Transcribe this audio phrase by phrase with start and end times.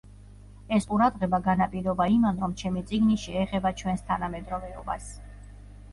[0.77, 5.13] ეს ყურადღება განაპირობა იმან, რომ ჩემი წიგნი შეეხება ჩვენს თანამედროვეობას.